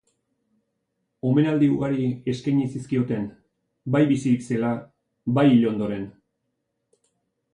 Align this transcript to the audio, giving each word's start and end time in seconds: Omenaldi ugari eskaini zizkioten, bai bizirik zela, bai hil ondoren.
Omenaldi 1.31 1.67
ugari 1.73 2.05
eskaini 2.31 2.63
zizkioten, 2.75 3.27
bai 3.95 4.01
bizirik 4.13 4.47
zela, 4.47 4.71
bai 5.39 5.47
hil 5.51 5.69
ondoren. 5.73 6.09